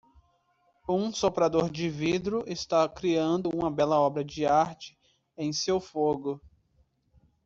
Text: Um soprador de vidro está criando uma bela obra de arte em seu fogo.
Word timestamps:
Um 0.89 1.13
soprador 1.13 1.69
de 1.69 1.87
vidro 1.87 2.43
está 2.47 2.89
criando 2.89 3.51
uma 3.53 3.69
bela 3.69 3.99
obra 3.99 4.23
de 4.25 4.47
arte 4.47 4.97
em 5.37 5.53
seu 5.53 5.79
fogo. 5.79 6.41